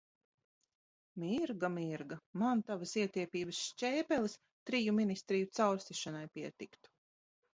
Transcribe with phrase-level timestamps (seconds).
[1.23, 4.35] Mirga, Mirga, man tavas ietiepības šķēpeles
[4.69, 6.93] triju ministriju caursišanai pietiktu!